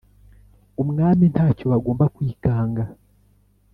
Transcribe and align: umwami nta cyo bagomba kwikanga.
umwami 0.81 1.25
nta 1.33 1.47
cyo 1.57 1.65
bagomba 1.71 2.05
kwikanga. 2.15 2.83